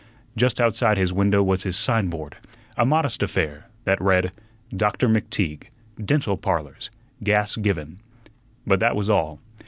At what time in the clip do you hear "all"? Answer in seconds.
9.11-9.39